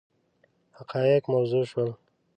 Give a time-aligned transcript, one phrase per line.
[0.77, 1.91] حقایق موضح شول.